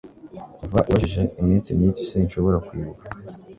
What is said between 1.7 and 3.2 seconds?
myinshi sinshobora kwibuka